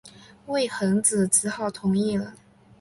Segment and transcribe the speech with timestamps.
[0.47, 2.33] 魏桓子只好同意了。